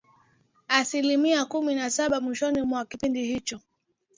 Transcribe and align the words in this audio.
asilimia 0.67 1.45
kumi 1.45 1.75
na 1.75 1.89
saba 1.89 2.21
mwishoni 2.21 2.61
mwa 2.61 2.85
kipindi 2.85 3.23
hicho 3.25 3.59